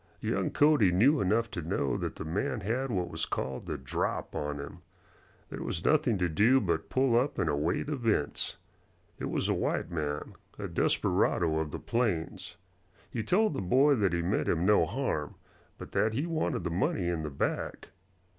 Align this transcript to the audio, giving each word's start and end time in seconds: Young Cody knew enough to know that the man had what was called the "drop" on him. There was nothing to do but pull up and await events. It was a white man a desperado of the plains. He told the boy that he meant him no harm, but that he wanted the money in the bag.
Young 0.19 0.49
Cody 0.49 0.91
knew 0.91 1.21
enough 1.21 1.51
to 1.51 1.61
know 1.61 1.95
that 1.95 2.15
the 2.15 2.25
man 2.25 2.61
had 2.61 2.89
what 2.89 3.11
was 3.11 3.27
called 3.27 3.67
the 3.67 3.77
"drop" 3.77 4.33
on 4.35 4.59
him. 4.59 4.79
There 5.49 5.61
was 5.61 5.85
nothing 5.85 6.17
to 6.17 6.27
do 6.27 6.59
but 6.59 6.89
pull 6.89 7.15
up 7.15 7.37
and 7.37 7.47
await 7.47 7.87
events. 7.87 8.57
It 9.19 9.25
was 9.29 9.47
a 9.47 9.53
white 9.53 9.91
man 9.91 10.33
a 10.57 10.67
desperado 10.67 11.59
of 11.59 11.69
the 11.69 11.77
plains. 11.77 12.57
He 13.11 13.21
told 13.21 13.53
the 13.53 13.61
boy 13.61 13.93
that 13.93 14.11
he 14.13 14.23
meant 14.23 14.47
him 14.49 14.65
no 14.65 14.87
harm, 14.87 15.35
but 15.77 15.91
that 15.91 16.13
he 16.13 16.25
wanted 16.25 16.63
the 16.63 16.71
money 16.71 17.07
in 17.07 17.21
the 17.21 17.29
bag. 17.29 17.89